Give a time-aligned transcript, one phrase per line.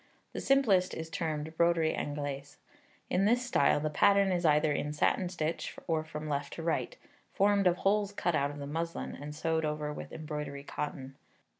[0.33, 2.57] The simplest is termed Broderie Anglaise.
[3.11, 6.97] In this style, the pattern is either in satin stitch, or from left to right,
[7.33, 11.17] formed of holes cut out of the muslin, and sewed over with embroidery cotton.